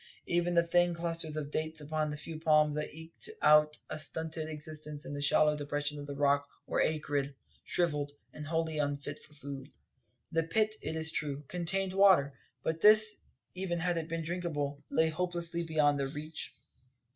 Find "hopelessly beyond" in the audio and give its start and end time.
15.09-15.99